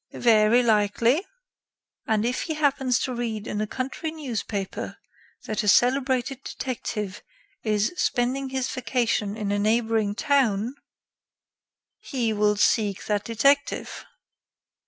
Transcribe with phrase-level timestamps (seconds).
[0.13, 1.23] "Very likely."
[2.07, 4.97] "And if he happens to read in a country newspaper
[5.45, 7.21] that a celebrated detective
[7.61, 10.73] is spending his vacation in a neighboring town"
[12.13, 14.05] "He will seek that detective."